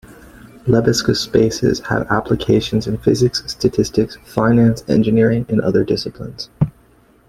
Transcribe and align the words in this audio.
Lebesgue 0.65 1.15
spaces 1.15 1.79
have 1.81 2.07
applications 2.09 2.87
in 2.87 2.97
physics, 2.97 3.43
statistics, 3.45 4.17
finance, 4.25 4.83
engineering, 4.89 5.45
and 5.47 5.61
other 5.61 5.83
disciplines. 5.83 6.49